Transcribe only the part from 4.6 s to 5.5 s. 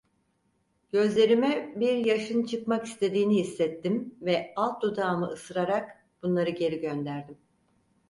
dudağımı